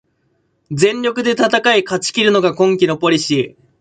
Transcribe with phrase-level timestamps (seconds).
[0.71, 3.61] 全力で戦い勝ちきるのが今季のポリシー